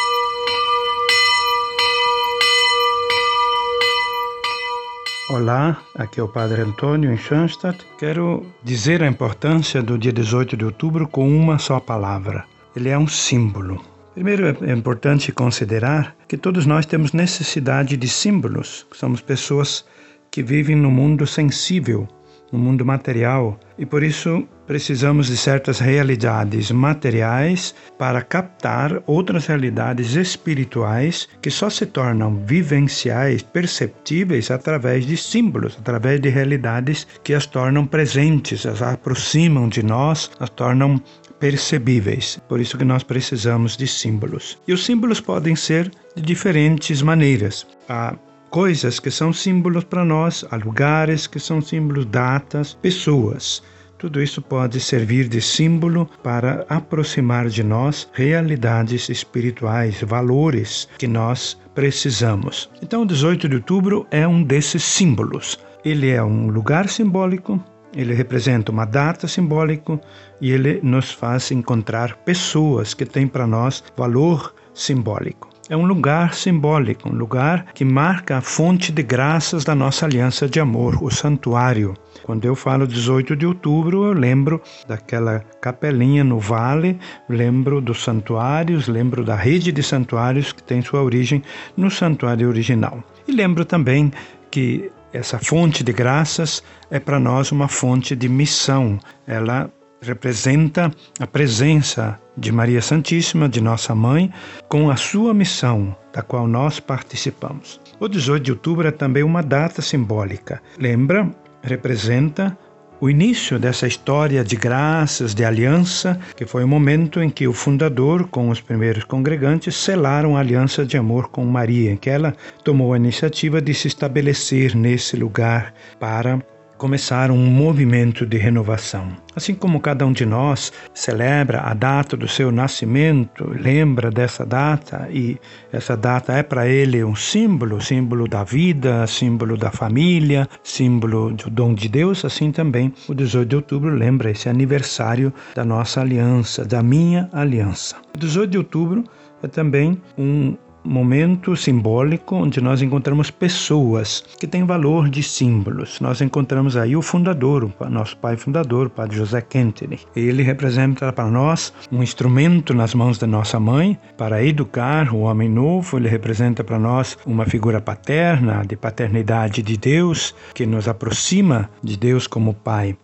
Olá, 5.36 5.82
aqui 5.96 6.20
é 6.20 6.22
o 6.22 6.28
Padre 6.28 6.62
Antônio 6.62 7.12
em 7.12 7.16
Schanstatt. 7.16 7.84
Quero 7.98 8.46
dizer 8.62 9.02
a 9.02 9.08
importância 9.08 9.82
do 9.82 9.98
dia 9.98 10.12
18 10.12 10.56
de 10.56 10.64
outubro 10.64 11.08
com 11.08 11.28
uma 11.28 11.58
só 11.58 11.80
palavra. 11.80 12.44
Ele 12.76 12.88
é 12.88 12.96
um 12.96 13.08
símbolo. 13.08 13.84
Primeiro, 14.14 14.56
é 14.64 14.72
importante 14.72 15.32
considerar 15.32 16.14
que 16.28 16.36
todos 16.36 16.66
nós 16.66 16.86
temos 16.86 17.12
necessidade 17.12 17.96
de 17.96 18.08
símbolos. 18.08 18.86
Somos 18.92 19.20
pessoas 19.20 19.84
que 20.30 20.40
vivem 20.40 20.76
no 20.76 20.88
mundo 20.88 21.26
sensível, 21.26 22.06
no 22.54 22.60
mundo 22.60 22.84
material, 22.84 23.58
e 23.76 23.84
por 23.84 24.04
isso 24.04 24.46
precisamos 24.64 25.26
de 25.26 25.36
certas 25.36 25.80
realidades 25.80 26.70
materiais 26.70 27.74
para 27.98 28.22
captar 28.22 29.02
outras 29.06 29.46
realidades 29.46 30.14
espirituais 30.14 31.28
que 31.42 31.50
só 31.50 31.68
se 31.68 31.84
tornam 31.84 32.36
vivenciais, 32.46 33.42
perceptíveis 33.42 34.52
através 34.52 35.04
de 35.04 35.16
símbolos, 35.16 35.76
através 35.80 36.20
de 36.20 36.28
realidades 36.28 37.08
que 37.24 37.34
as 37.34 37.44
tornam 37.44 37.84
presentes, 37.84 38.64
as 38.64 38.80
aproximam 38.80 39.68
de 39.68 39.82
nós, 39.82 40.30
as 40.38 40.48
tornam 40.48 41.02
percebíveis. 41.40 42.40
Por 42.48 42.60
isso 42.60 42.78
que 42.78 42.84
nós 42.84 43.02
precisamos 43.02 43.76
de 43.76 43.88
símbolos. 43.88 44.56
E 44.68 44.72
os 44.72 44.84
símbolos 44.84 45.20
podem 45.20 45.56
ser 45.56 45.90
de 46.14 46.22
diferentes 46.22 47.02
maneiras. 47.02 47.66
A 47.88 48.14
coisas 48.54 49.00
que 49.00 49.10
são 49.10 49.32
símbolos 49.32 49.82
para 49.82 50.04
nós, 50.04 50.44
há 50.48 50.54
lugares 50.54 51.26
que 51.26 51.40
são 51.40 51.60
símbolos, 51.60 52.06
datas, 52.06 52.72
pessoas. 52.72 53.60
Tudo 53.98 54.22
isso 54.22 54.40
pode 54.40 54.78
servir 54.78 55.26
de 55.26 55.40
símbolo 55.40 56.08
para 56.22 56.64
aproximar 56.68 57.48
de 57.48 57.64
nós 57.64 58.08
realidades 58.12 59.08
espirituais, 59.08 60.00
valores 60.02 60.88
que 60.96 61.08
nós 61.08 61.58
precisamos. 61.74 62.70
Então, 62.80 63.02
o 63.02 63.06
18 63.06 63.48
de 63.48 63.56
outubro 63.56 64.06
é 64.08 64.24
um 64.24 64.40
desses 64.40 64.84
símbolos. 64.84 65.58
Ele 65.84 66.10
é 66.10 66.22
um 66.22 66.46
lugar 66.46 66.88
simbólico, 66.88 67.60
ele 67.92 68.14
representa 68.14 68.70
uma 68.70 68.84
data 68.84 69.26
simbólica 69.26 70.00
e 70.40 70.52
ele 70.52 70.78
nos 70.80 71.10
faz 71.10 71.50
encontrar 71.50 72.18
pessoas 72.18 72.94
que 72.94 73.04
têm 73.04 73.26
para 73.26 73.48
nós 73.48 73.82
valor 73.96 74.54
simbólico. 74.72 75.53
É 75.70 75.74
um 75.74 75.86
lugar 75.86 76.34
simbólico, 76.34 77.08
um 77.08 77.14
lugar 77.14 77.72
que 77.72 77.86
marca 77.86 78.36
a 78.36 78.40
fonte 78.42 78.92
de 78.92 79.02
graças 79.02 79.64
da 79.64 79.74
nossa 79.74 80.04
aliança 80.04 80.46
de 80.46 80.60
amor, 80.60 81.02
o 81.02 81.10
santuário. 81.10 81.94
Quando 82.22 82.44
eu 82.44 82.54
falo 82.54 82.86
18 82.86 83.34
de 83.34 83.46
outubro, 83.46 84.04
eu 84.04 84.12
lembro 84.12 84.60
daquela 84.86 85.40
capelinha 85.62 86.22
no 86.22 86.38
vale, 86.38 86.98
lembro 87.26 87.80
dos 87.80 88.04
santuários, 88.04 88.88
lembro 88.88 89.24
da 89.24 89.34
rede 89.34 89.72
de 89.72 89.82
santuários 89.82 90.52
que 90.52 90.62
tem 90.62 90.82
sua 90.82 91.02
origem 91.02 91.42
no 91.74 91.90
santuário 91.90 92.46
original. 92.46 93.02
E 93.26 93.32
lembro 93.32 93.64
também 93.64 94.12
que 94.50 94.92
essa 95.14 95.38
fonte 95.38 95.82
de 95.82 95.94
graças 95.94 96.62
é 96.90 97.00
para 97.00 97.18
nós 97.18 97.52
uma 97.52 97.68
fonte 97.68 98.14
de 98.14 98.28
missão. 98.28 98.98
Ela 99.26 99.70
representa 100.04 100.90
a 101.18 101.26
presença 101.26 102.18
de 102.36 102.52
Maria 102.52 102.82
Santíssima, 102.82 103.48
de 103.48 103.60
nossa 103.60 103.94
mãe, 103.94 104.32
com 104.68 104.90
a 104.90 104.96
sua 104.96 105.32
missão, 105.32 105.96
da 106.12 106.22
qual 106.22 106.46
nós 106.46 106.80
participamos. 106.80 107.80
O 107.98 108.08
18 108.08 108.42
de 108.42 108.52
outubro 108.52 108.88
é 108.88 108.90
também 108.90 109.22
uma 109.22 109.42
data 109.42 109.80
simbólica. 109.80 110.60
Lembra, 110.78 111.30
representa 111.62 112.56
o 113.00 113.10
início 113.10 113.58
dessa 113.58 113.86
história 113.86 114.44
de 114.44 114.56
graças, 114.56 115.34
de 115.34 115.44
aliança, 115.44 116.18
que 116.36 116.46
foi 116.46 116.64
o 116.64 116.68
momento 116.68 117.20
em 117.20 117.28
que 117.28 117.46
o 117.46 117.52
fundador, 117.52 118.28
com 118.28 118.48
os 118.48 118.60
primeiros 118.60 119.04
congregantes, 119.04 119.74
selaram 119.74 120.36
a 120.36 120.40
aliança 120.40 120.86
de 120.86 120.96
amor 120.96 121.28
com 121.28 121.44
Maria, 121.44 121.90
em 121.90 121.96
que 121.96 122.08
ela 122.08 122.34
tomou 122.62 122.92
a 122.92 122.96
iniciativa 122.96 123.60
de 123.60 123.74
se 123.74 123.88
estabelecer 123.88 124.74
nesse 124.74 125.16
lugar 125.16 125.74
para 125.98 126.40
começar 126.84 127.30
um 127.30 127.46
movimento 127.46 128.26
de 128.26 128.36
renovação. 128.36 129.08
Assim 129.34 129.54
como 129.54 129.80
cada 129.80 130.04
um 130.04 130.12
de 130.12 130.26
nós 130.26 130.70
celebra 130.92 131.62
a 131.62 131.72
data 131.72 132.14
do 132.14 132.28
seu 132.28 132.52
nascimento, 132.52 133.50
lembra 133.58 134.10
dessa 134.10 134.44
data 134.44 135.08
e 135.10 135.38
essa 135.72 135.96
data 135.96 136.34
é 136.34 136.42
para 136.42 136.68
ele 136.68 137.02
um 137.02 137.16
símbolo, 137.16 137.80
símbolo 137.80 138.28
da 138.28 138.44
vida, 138.44 139.06
símbolo 139.06 139.56
da 139.56 139.70
família, 139.70 140.46
símbolo 140.62 141.32
do 141.32 141.48
dom 141.48 141.72
de 141.72 141.88
Deus, 141.88 142.22
assim 142.22 142.52
também 142.52 142.92
o 143.08 143.14
18 143.14 143.48
de 143.48 143.56
outubro 143.56 143.88
lembra 143.88 144.30
esse 144.30 144.50
aniversário 144.50 145.32
da 145.54 145.64
nossa 145.64 146.02
aliança, 146.02 146.66
da 146.66 146.82
minha 146.82 147.30
aliança. 147.32 147.96
O 148.14 148.18
18 148.18 148.50
de 148.50 148.58
outubro 148.58 149.04
é 149.42 149.48
também 149.48 149.98
um 150.18 150.54
momento 150.84 151.56
simbólico 151.56 152.36
onde 152.36 152.60
nós 152.60 152.82
encontramos 152.82 153.30
pessoas 153.30 154.24
que 154.38 154.46
têm 154.46 154.64
valor 154.64 155.08
de 155.08 155.22
símbolos. 155.22 156.00
Nós 156.00 156.20
encontramos 156.20 156.76
aí 156.76 156.96
o 156.96 157.02
fundador, 157.02 157.70
o 157.78 157.90
nosso 157.90 158.16
pai 158.18 158.36
fundador, 158.36 158.86
o 158.86 158.90
padre 158.90 159.16
José 159.16 159.40
Kennedy. 159.40 160.00
Ele 160.14 160.42
representa 160.42 161.12
para 161.12 161.30
nós 161.30 161.72
um 161.90 162.02
instrumento 162.02 162.74
nas 162.74 162.94
mãos 162.94 163.18
da 163.18 163.26
nossa 163.26 163.58
mãe 163.58 163.98
para 164.16 164.44
educar 164.44 165.12
o 165.12 165.20
homem 165.20 165.48
novo. 165.48 165.96
Ele 165.96 166.08
representa 166.08 166.62
para 166.62 166.78
nós 166.78 167.16
uma 167.26 167.46
figura 167.46 167.80
paterna, 167.80 168.64
de 168.66 168.76
paternidade 168.76 169.62
de 169.62 169.76
Deus, 169.76 170.34
que 170.54 170.66
nos 170.66 170.88
aproxima 170.88 171.70
de 171.82 171.96
Deus 171.96 172.26
como 172.26 172.54
pai. 172.54 172.96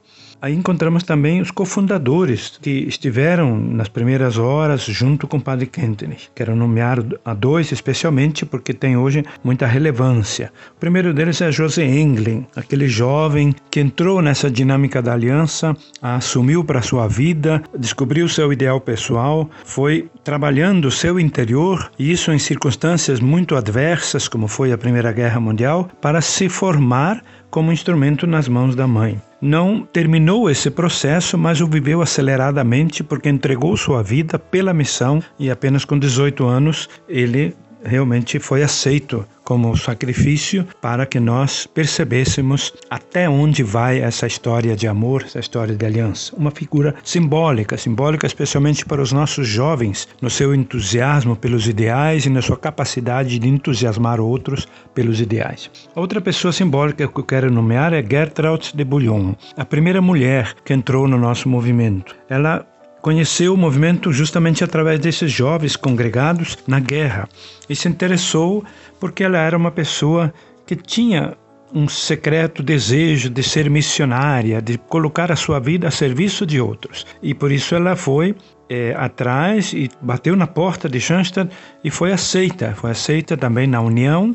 Aí 0.43 0.55
encontramos 0.55 1.03
também 1.03 1.41
os 1.41 1.51
cofundadores 1.51 2.59
que 2.63 2.71
estiveram 2.71 3.59
nas 3.59 3.89
primeiras 3.89 4.39
horas 4.39 4.83
junto 4.85 5.27
com 5.29 5.37
o 5.37 5.41
Padre 5.41 5.67
Kenton. 5.67 6.13
Quero 6.35 6.57
nomear 6.57 6.99
a 7.23 7.35
dois 7.35 7.71
especialmente 7.73 8.47
porque 8.47 8.73
tem 8.73 8.97
hoje 8.97 9.23
muita 9.45 9.67
relevância. 9.67 10.51
O 10.77 10.81
primeiro 10.81 11.13
deles 11.13 11.41
é 11.43 11.53
José 11.53 11.85
Englin, 11.85 12.47
aquele 12.57 12.89
jovem 12.89 13.55
que 13.71 13.81
entrou 13.81 14.23
nessa 14.23 14.51
dinâmica 14.51 15.03
da 15.03 15.13
aliança, 15.13 15.77
assumiu 16.01 16.65
para 16.65 16.81
sua 16.81 17.07
vida, 17.07 17.63
descobriu 17.79 18.27
seu 18.29 18.51
ideal 18.51 18.81
pessoal, 18.81 19.49
foi 19.65 20.09
trabalhando 20.25 20.91
seu 20.91 21.21
interior, 21.21 21.91
e 21.99 22.11
isso 22.11 22.33
em 22.33 22.39
circunstâncias 22.39 23.21
muito 23.21 23.57
adversas, 23.57 24.27
como 24.27 24.49
foi 24.49 24.73
a 24.73 24.79
Primeira 24.79 25.13
Guerra 25.13 25.41
Mundial, 25.41 25.89
para 26.01 26.21
se 26.21 26.49
formar 26.49 27.23
como 27.51 27.73
instrumento 27.73 28.27
nas 28.27 28.49
mãos 28.49 28.75
da 28.75 28.87
mãe. 28.87 29.21
Não 29.41 29.87
terminou 29.91 30.51
esse 30.51 30.71
processo, 30.71 31.39
mas 31.39 31.61
o 31.61 31.67
viveu 31.67 32.03
aceleradamente 32.03 33.03
porque 33.03 33.29
entregou 33.29 33.77
sua 33.77 34.03
vida 34.03 34.39
pela 34.39 34.75
missão 34.75 35.23
e 35.39 35.51
apenas 35.51 35.85
com 35.85 35.99
18 35.99 36.47
anos 36.47 36.89
ele 37.09 37.57
realmente 37.85 38.39
foi 38.39 38.63
aceito 38.63 39.27
como 39.51 39.77
sacrifício 39.77 40.65
para 40.81 41.05
que 41.05 41.19
nós 41.19 41.67
percebêssemos 41.67 42.73
até 42.89 43.29
onde 43.29 43.65
vai 43.65 44.01
essa 44.01 44.25
história 44.25 44.77
de 44.77 44.87
amor, 44.87 45.25
essa 45.25 45.41
história 45.41 45.75
de 45.75 45.85
aliança. 45.85 46.33
Uma 46.37 46.53
figura 46.53 46.95
simbólica, 47.03 47.77
simbólica 47.77 48.29
especialmente 48.29 48.87
para 48.87 49.03
os 49.03 49.11
nossos 49.11 49.49
jovens, 49.49 50.07
no 50.23 50.31
seu 50.31 50.55
entusiasmo 50.55 51.35
pelos 51.35 51.67
ideais 51.67 52.27
e 52.27 52.31
na 52.31 52.41
sua 52.41 52.57
capacidade 52.57 53.41
de 53.41 53.49
entusiasmar 53.49 54.21
outros 54.21 54.69
pelos 54.95 55.21
ideais. 55.21 55.69
Outra 55.97 56.21
pessoa 56.21 56.53
simbólica 56.53 57.09
que 57.09 57.19
eu 57.19 57.25
quero 57.25 57.51
nomear 57.51 57.93
é 57.93 58.05
Gertrude 58.09 58.71
de 58.73 58.85
Bouillon, 58.85 59.35
a 59.57 59.65
primeira 59.65 60.01
mulher 60.01 60.55
que 60.65 60.73
entrou 60.73 61.09
no 61.09 61.19
nosso 61.19 61.49
movimento. 61.49 62.15
Ela 62.29 62.65
Conheceu 63.03 63.55
o 63.55 63.57
movimento 63.57 64.13
justamente 64.13 64.63
através 64.63 65.01
desses 65.01 65.33
jovens 65.33 65.75
congregados 65.75 66.59
na 66.67 66.79
guerra 66.79 67.29
e 67.69 67.75
se 67.75 67.89
interessou 67.89 68.63
porque 68.99 69.25
ela 69.25 69.39
era 69.39 69.57
uma 69.57 69.71
pessoa 69.71 70.33
que 70.67 70.77
tinha 70.77 71.35
um 71.75 71.89
secreto 71.89 72.63
desejo 72.63 73.31
de 73.31 73.43
ser 73.43 73.71
missionária, 73.71 74.61
de 74.61 74.77
colocar 74.77 75.33
a 75.33 75.37
sua 75.37 75.59
vida 75.59 75.89
a 75.89 75.91
serviço 75.91 76.45
de 76.45 76.61
outros. 76.61 77.07
E 77.23 77.33
por 77.33 77.51
isso 77.51 77.75
ela 77.75 77.97
foi 77.97 78.35
é, 78.71 78.95
atrás 78.97 79.73
e 79.73 79.91
bateu 80.01 80.37
na 80.37 80.47
porta 80.47 80.89
de 80.89 81.01
Schoenstatt 81.01 81.51
e 81.83 81.91
foi 81.91 82.13
aceita. 82.13 82.73
Foi 82.77 82.93
aceita 82.93 83.37
também 83.37 83.67
na 83.67 83.81
União, 83.81 84.35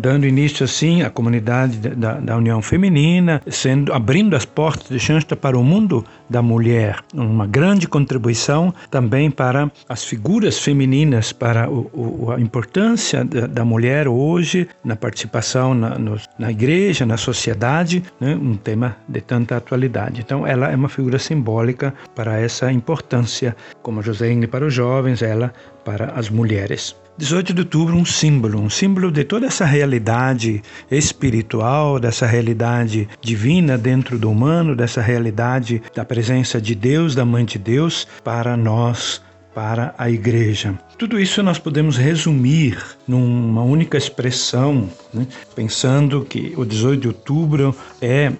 dando 0.00 0.26
início 0.26 0.64
assim 0.64 1.02
à 1.02 1.10
comunidade 1.10 1.78
da, 1.78 2.14
da 2.14 2.36
União 2.36 2.60
Feminina, 2.60 3.40
sendo 3.46 3.92
abrindo 3.92 4.34
as 4.34 4.44
portas 4.44 4.88
de 4.88 4.98
Schoenstatt 4.98 5.40
para 5.40 5.56
o 5.56 5.62
mundo 5.62 6.04
da 6.28 6.42
mulher. 6.42 6.98
Uma 7.14 7.46
grande 7.46 7.86
contribuição 7.86 8.74
também 8.90 9.30
para 9.30 9.70
as 9.88 10.02
figuras 10.02 10.58
femininas, 10.58 11.32
para 11.32 11.70
o, 11.70 11.90
o, 11.92 12.32
a 12.32 12.40
importância 12.40 13.24
da, 13.24 13.46
da, 13.46 13.64
mulher 13.64 14.08
hoje 14.08 14.68
na 14.84 14.96
participação 14.96 15.74
na, 15.74 15.98
no, 15.98 16.18
na 16.38 16.50
igreja, 16.50 17.06
na 17.06 17.16
sociedade, 17.16 18.02
né? 18.20 18.34
um 18.34 18.56
tema 18.56 18.96
de 19.08 19.20
tanta 19.20 19.56
atualidade. 19.56 20.20
Então, 20.20 20.46
ela 20.46 20.70
é 20.70 20.74
uma 20.74 20.88
figura 20.88 21.18
simbólica 21.18 21.94
para 22.14 22.40
essa 22.40 22.72
importância 22.72 23.54
como 23.86 24.02
José 24.02 24.32
Ingrid 24.32 24.50
para 24.50 24.66
os 24.66 24.74
jovens, 24.74 25.22
ela 25.22 25.54
para 25.84 26.06
as 26.06 26.28
mulheres. 26.28 26.96
18 27.18 27.54
de 27.54 27.60
outubro, 27.60 27.94
um 27.94 28.04
símbolo, 28.04 28.60
um 28.60 28.68
símbolo 28.68 29.12
de 29.12 29.22
toda 29.22 29.46
essa 29.46 29.64
realidade 29.64 30.60
espiritual, 30.90 32.00
dessa 32.00 32.26
realidade 32.26 33.08
divina 33.20 33.78
dentro 33.78 34.18
do 34.18 34.28
humano, 34.28 34.74
dessa 34.74 35.00
realidade 35.00 35.80
da 35.94 36.04
presença 36.04 36.60
de 36.60 36.74
Deus, 36.74 37.14
da 37.14 37.24
Mãe 37.24 37.44
de 37.44 37.60
Deus, 37.60 38.08
para 38.24 38.56
nós, 38.56 39.22
para 39.54 39.94
a 39.96 40.10
Igreja. 40.10 40.74
Tudo 40.98 41.20
isso 41.20 41.40
nós 41.40 41.60
podemos 41.60 41.96
resumir 41.96 42.76
numa 43.06 43.62
única 43.62 43.96
expressão, 43.96 44.90
né? 45.14 45.28
pensando 45.54 46.24
que 46.24 46.52
o 46.56 46.64
18 46.64 47.00
de 47.02 47.06
outubro 47.06 47.72
é 48.02 48.32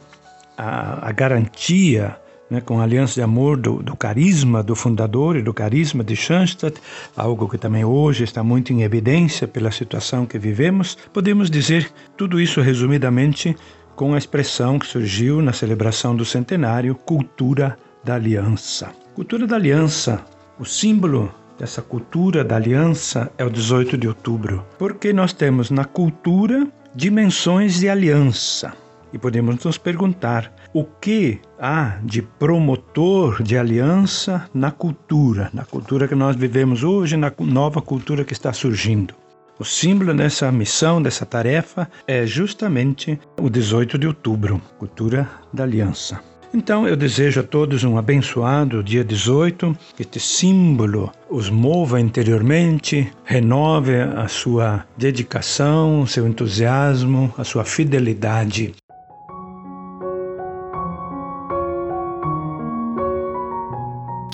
a, 0.59 1.09
a 1.09 1.13
garantia 1.13 2.17
né, 2.51 2.61
com 2.61 2.81
a 2.81 2.85
aliança 2.85 3.15
de 3.15 3.23
amor 3.23 3.57
do, 3.57 3.83
do, 3.83 3.97
carisma 3.97 4.63
do 4.63 4.75
fundador 4.75 5.37
e 5.37 5.43
do 5.43 5.53
carisma 5.53 6.03
de 6.05 6.15
Schoenstatt, 6.15 6.81
algo 7.17 7.49
que 7.49 7.59
também 7.59 7.85
hoje 7.85 8.25
está 8.25 8.43
muito 8.43 8.73
em 8.73 8.83
evidência 8.83 9.49
pela 9.49 9.71
situação 9.71 10.27
que 10.27 10.39
vivemos, 10.39 10.97
podemos 11.13 11.51
dizer 11.51 11.91
tudo 12.17 12.41
isso 12.41 12.61
resumidamente 12.61 13.57
com 13.95 14.15
a 14.15 14.19
expressão 14.19 14.79
que 14.79 14.87
surgiu 14.87 15.41
na 15.41 15.53
celebração 15.53 16.15
do 16.15 16.25
centenário, 16.25 16.95
cultura 16.95 17.79
da 18.05 18.15
aliança. 18.15 18.91
Cultura 19.15 19.47
da 19.47 19.57
aliança, 19.57 20.23
o 20.59 20.65
símbolo 20.65 21.33
dessa 21.59 21.81
cultura 21.81 22.45
da 22.45 22.57
aliança 22.57 23.33
é 23.39 23.45
o 23.45 23.51
18 23.51 23.97
de 23.97 24.07
outubro, 24.07 24.65
porque 24.79 25.13
nós 25.13 25.33
temos 25.33 25.71
na 25.71 25.85
cultura 25.85 26.69
dimensões 26.95 27.81
de 27.81 27.89
aliança. 27.89 28.75
E 29.13 29.19
podemos 29.19 29.65
nos 29.65 29.79
perguntar 29.79 30.53
o 30.75 30.85
que 30.85 31.41
há 31.59 31.99
de 32.03 32.23
promotor 32.23 33.43
de 33.43 33.57
aliança 33.57 34.49
na 34.53 34.71
cultura, 34.71 35.51
na 35.53 35.65
cultura 35.65 36.09
que 36.09 36.15
nós 36.15 36.37
vivemos 36.37 36.83
hoje, 36.83 37.17
na 37.17 37.33
nova 37.39 37.81
cultura 37.81 38.25
que 38.25 38.33
está 38.33 38.53
surgindo. 38.53 39.15
O 39.59 39.65
símbolo 39.65 40.13
dessa 40.13 40.53
missão, 40.53 41.01
dessa 41.01 41.25
tarefa, 41.25 41.89
é 42.07 42.27
justamente 42.27 43.19
o 43.41 43.49
18 43.49 43.97
de 43.97 44.07
outubro, 44.07 44.61
cultura 44.79 45.31
da 45.51 45.63
aliança. 45.63 46.21
Então 46.53 46.87
eu 46.87 46.97
desejo 46.97 47.41
a 47.41 47.43
todos 47.43 47.85
um 47.85 47.99
abençoado 47.99 48.83
dia 48.83 49.05
18, 49.05 49.77
que 49.97 50.03
este 50.03 50.21
símbolo 50.21 51.13
os 51.29 51.51
mova 51.51 52.01
interiormente, 52.01 53.11
renove 53.25 53.95
a 53.97 54.29
sua 54.29 54.85
dedicação, 54.97 56.07
seu 56.07 56.27
entusiasmo, 56.27 57.33
a 57.37 57.45
sua 57.45 57.65
fidelidade 57.65 58.75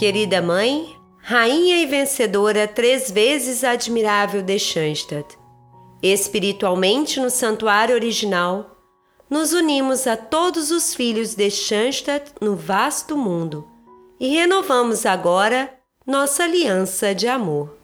Querida 0.03 0.43
mãe, 0.43 0.97
rainha 1.19 1.81
e 1.81 1.87
vencedora 1.87 2.67
três 2.67 3.09
vezes 3.09 3.63
admirável 3.63 4.43
de 4.43 4.59
Schanstatt, 4.59 5.39
espiritualmente 6.03 7.21
no 7.21 7.31
santuário 7.31 7.95
original, 7.95 8.79
nos 9.31 9.53
unimos 9.53 10.09
a 10.09 10.17
todos 10.17 10.73
os 10.73 10.93
filhos 10.93 11.37
de 11.37 11.49
Schanstatt 11.49 12.33
no 12.41 12.57
vasto 12.57 13.17
mundo 13.17 13.65
e 14.19 14.27
renovamos 14.35 15.07
agora 15.07 15.73
nossa 16.05 16.43
aliança 16.43 17.15
de 17.15 17.29
amor. 17.29 17.79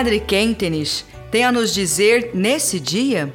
Padre 0.00 0.18
Kentenich 0.18 1.04
tem 1.30 1.44
a 1.44 1.52
nos 1.52 1.74
dizer 1.74 2.30
nesse 2.32 2.80
dia? 2.80 3.30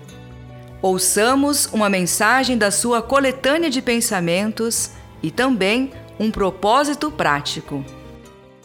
Ouçamos 0.81 1.67
uma 1.67 1.91
mensagem 1.91 2.57
da 2.57 2.71
sua 2.71 3.03
coletânea 3.03 3.69
de 3.69 3.83
pensamentos 3.83 4.89
e 5.21 5.29
também 5.29 5.91
um 6.19 6.31
propósito 6.31 7.11
prático. 7.11 7.85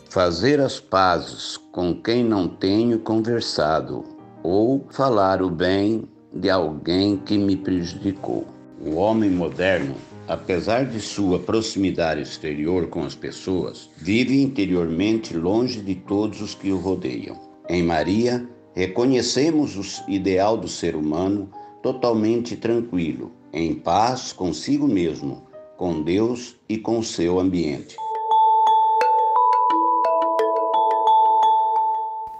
Fazer 0.08 0.60
as 0.60 0.80
pazes 0.80 1.58
com 1.70 1.94
quem 1.94 2.24
não 2.24 2.48
tenho 2.48 2.98
conversado 3.00 4.02
ou 4.42 4.86
falar 4.90 5.42
o 5.42 5.50
bem 5.50 6.08
de 6.32 6.48
alguém 6.48 7.18
que 7.18 7.36
me 7.36 7.54
prejudicou. 7.54 8.46
O 8.80 8.94
homem 8.94 9.28
moderno 9.28 9.94
apesar 10.26 10.86
de 10.86 11.00
sua 11.00 11.40
proximidade 11.40 12.22
exterior 12.22 12.86
com 12.86 13.02
as 13.02 13.16
pessoas, 13.16 13.90
vive 13.96 14.40
interiormente 14.40 15.36
longe 15.36 15.80
de 15.80 15.96
todos 15.96 16.40
os 16.40 16.54
que 16.54 16.70
o 16.70 16.78
rodeiam. 16.78 17.49
Em 17.72 17.84
Maria, 17.84 18.44
reconhecemos 18.74 19.76
o 19.76 20.10
ideal 20.10 20.56
do 20.56 20.66
ser 20.66 20.96
humano 20.96 21.48
totalmente 21.80 22.56
tranquilo, 22.56 23.30
em 23.52 23.76
paz 23.76 24.32
consigo 24.32 24.88
mesmo, 24.88 25.46
com 25.76 26.02
Deus 26.02 26.56
e 26.68 26.76
com 26.76 27.00
seu 27.00 27.38
ambiente. 27.38 27.94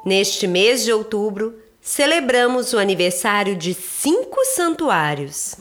Neste 0.05 0.49
mês 0.49 0.83
de 0.85 0.93
outubro, 0.93 1.55
celebramos 1.81 2.73
o 2.73 2.79
aniversário 2.79 3.55
de 3.55 3.73
cinco 3.73 4.45
santuários. 4.47 5.55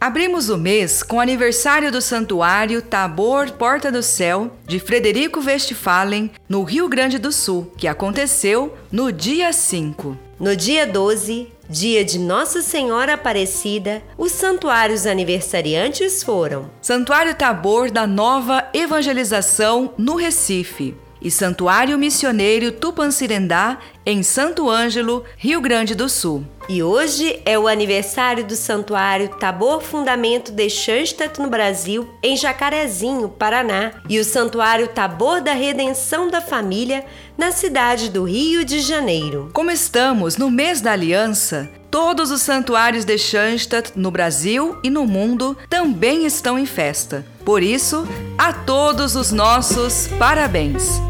Abrimos 0.00 0.48
o 0.48 0.56
mês 0.56 1.02
com 1.02 1.16
o 1.16 1.20
aniversário 1.20 1.92
do 1.92 2.00
Santuário 2.00 2.80
Tabor 2.80 3.50
Porta 3.50 3.92
do 3.92 4.02
Céu 4.02 4.50
de 4.66 4.78
Frederico 4.78 5.44
Westphalen, 5.44 6.30
no 6.48 6.62
Rio 6.62 6.88
Grande 6.88 7.18
do 7.18 7.30
Sul, 7.30 7.70
que 7.76 7.86
aconteceu 7.86 8.74
no 8.90 9.12
dia 9.12 9.52
5. 9.52 10.16
No 10.40 10.56
dia 10.56 10.86
12, 10.86 11.48
dia 11.68 12.02
de 12.02 12.18
Nossa 12.18 12.62
Senhora 12.62 13.12
Aparecida, 13.12 14.02
os 14.16 14.32
santuários 14.32 15.04
aniversariantes 15.04 16.22
foram: 16.22 16.70
Santuário 16.80 17.34
Tabor 17.34 17.90
da 17.90 18.06
Nova 18.06 18.66
Evangelização 18.72 19.92
no 19.98 20.16
Recife 20.16 20.96
e 21.20 21.30
Santuário 21.30 21.98
Missioneiro 21.98 22.72
Tupancirendá 22.72 23.78
em 24.06 24.22
Santo 24.22 24.70
Ângelo, 24.70 25.24
Rio 25.36 25.60
Grande 25.60 25.94
do 25.94 26.08
Sul. 26.08 26.42
E 26.72 26.84
hoje 26.84 27.42
é 27.44 27.58
o 27.58 27.66
aniversário 27.66 28.44
do 28.44 28.54
Santuário 28.54 29.28
Tabor 29.28 29.80
Fundamento 29.80 30.52
de 30.52 30.70
Schanstatt 30.70 31.40
no 31.40 31.50
Brasil, 31.50 32.08
em 32.22 32.36
Jacarezinho, 32.36 33.28
Paraná, 33.28 33.94
e 34.08 34.20
o 34.20 34.24
Santuário 34.24 34.86
Tabor 34.86 35.40
da 35.40 35.52
Redenção 35.52 36.30
da 36.30 36.40
Família, 36.40 37.04
na 37.36 37.50
cidade 37.50 38.08
do 38.08 38.22
Rio 38.22 38.64
de 38.64 38.78
Janeiro. 38.78 39.50
Como 39.52 39.72
estamos 39.72 40.36
no 40.36 40.48
mês 40.48 40.80
da 40.80 40.92
Aliança, 40.92 41.68
todos 41.90 42.30
os 42.30 42.40
santuários 42.40 43.04
de 43.04 43.18
Schanstatt 43.18 43.90
no 43.96 44.12
Brasil 44.12 44.78
e 44.84 44.90
no 44.90 45.04
mundo 45.04 45.58
também 45.68 46.24
estão 46.24 46.56
em 46.56 46.66
festa. 46.66 47.26
Por 47.44 47.64
isso, 47.64 48.06
a 48.38 48.52
todos 48.52 49.16
os 49.16 49.32
nossos 49.32 50.06
parabéns! 50.20 51.09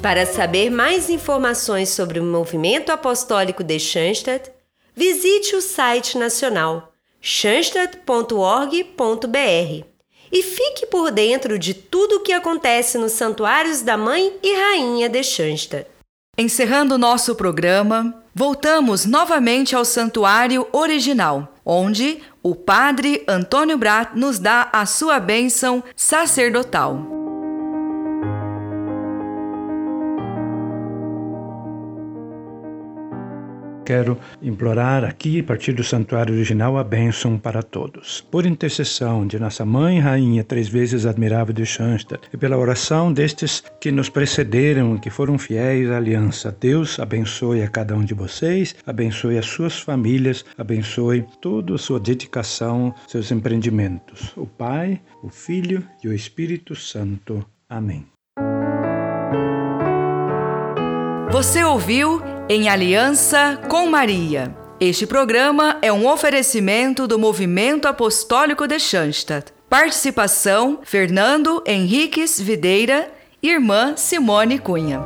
Para 0.00 0.24
saber 0.24 0.70
mais 0.70 1.10
informações 1.10 1.90
sobre 1.90 2.18
o 2.18 2.24
movimento 2.24 2.90
apostólico 2.90 3.62
de 3.62 3.78
Schanstatt, 3.78 4.50
visite 4.94 5.54
o 5.54 5.60
site 5.60 6.16
nacional 6.16 6.92
schanstatt.org.br 7.20 9.84
e 10.32 10.42
fique 10.42 10.86
por 10.86 11.10
dentro 11.10 11.58
de 11.58 11.74
tudo 11.74 12.16
o 12.16 12.20
que 12.20 12.32
acontece 12.32 12.96
nos 12.96 13.12
santuários 13.12 13.82
da 13.82 13.98
Mãe 13.98 14.32
e 14.42 14.54
Rainha 14.54 15.08
de 15.08 15.22
Schanstatt. 15.22 15.86
Encerrando 16.38 16.96
nosso 16.96 17.34
programa, 17.34 18.22
voltamos 18.34 19.04
novamente 19.04 19.76
ao 19.76 19.84
santuário 19.84 20.66
original, 20.72 21.54
onde 21.64 22.22
o 22.42 22.54
Padre 22.54 23.22
Antônio 23.28 23.76
Brat 23.76 24.12
nos 24.14 24.38
dá 24.38 24.70
a 24.72 24.86
sua 24.86 25.20
bênção 25.20 25.84
sacerdotal. 25.94 27.19
Quero 33.90 34.16
implorar 34.40 35.02
aqui, 35.02 35.40
a 35.40 35.42
partir 35.42 35.72
do 35.72 35.82
santuário 35.82 36.32
original, 36.32 36.78
a 36.78 36.84
bênção 36.84 37.36
para 37.36 37.60
todos. 37.60 38.20
Por 38.30 38.46
intercessão 38.46 39.26
de 39.26 39.36
nossa 39.36 39.64
Mãe 39.64 39.98
Rainha, 39.98 40.44
três 40.44 40.68
vezes 40.68 41.06
admirável 41.06 41.52
de 41.52 41.66
Schanstatt, 41.66 42.28
e 42.32 42.36
pela 42.36 42.56
oração 42.56 43.12
destes 43.12 43.64
que 43.80 43.90
nos 43.90 44.08
precederam, 44.08 44.96
que 44.96 45.10
foram 45.10 45.36
fiéis 45.36 45.90
à 45.90 45.96
aliança, 45.96 46.56
Deus 46.60 47.00
abençoe 47.00 47.64
a 47.64 47.68
cada 47.68 47.96
um 47.96 48.04
de 48.04 48.14
vocês, 48.14 48.76
abençoe 48.86 49.36
as 49.36 49.46
suas 49.46 49.80
famílias, 49.80 50.44
abençoe 50.56 51.26
toda 51.40 51.74
a 51.74 51.78
sua 51.78 51.98
dedicação, 51.98 52.94
seus 53.08 53.32
empreendimentos. 53.32 54.32
O 54.36 54.46
Pai, 54.46 55.00
o 55.20 55.30
Filho 55.30 55.82
e 56.04 56.06
o 56.06 56.12
Espírito 56.12 56.76
Santo. 56.76 57.44
Amém. 57.68 58.06
Você 61.32 61.64
ouviu 61.64 62.20
em 62.50 62.68
aliança 62.68 63.60
com 63.68 63.86
Maria. 63.86 64.52
Este 64.80 65.06
programa 65.06 65.78
é 65.80 65.92
um 65.92 66.04
oferecimento 66.08 67.06
do 67.06 67.16
Movimento 67.16 67.86
Apostólico 67.86 68.66
de 68.66 68.76
Schanstatt. 68.80 69.52
Participação: 69.68 70.80
Fernando 70.82 71.62
Henriques 71.64 72.40
Videira, 72.40 73.08
irmã 73.40 73.94
Simone 73.96 74.58
Cunha. 74.58 75.00